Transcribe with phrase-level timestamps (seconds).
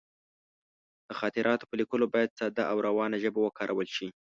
[1.07, 4.07] د خاطراتو په لیکلو کې باید ساده او روانه ژبه وکارول شي.